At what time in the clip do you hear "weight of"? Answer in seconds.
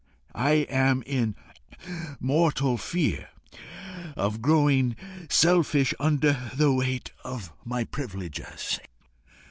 6.73-7.53